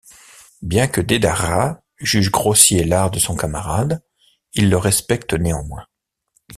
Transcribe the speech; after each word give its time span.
Bien 0.63 0.87
que 0.87 0.99
Deidara 0.99 1.83
juge 1.99 2.31
grossier 2.31 2.85
l'art 2.85 3.11
de 3.11 3.19
son 3.19 3.35
camarade, 3.35 4.03
il 4.55 4.67
le 4.71 4.77
respecte 4.77 5.35
néanmoins. 5.35 5.85